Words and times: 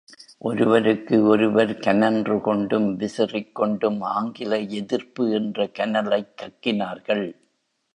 ஒருவருக்கு 0.37 1.23
ஒருவர் 1.23 1.77
கனன்று 1.77 2.41
கொண்டும் 2.41 2.95
விசிறிக் 2.95 3.55
கொண்டும் 3.55 4.01
ஆங்கில 4.01 4.59
எதிர்ப்பு 4.59 5.31
என்ற 5.31 5.67
கனலைக் 5.67 6.33
கக்கினார்கள். 6.41 7.35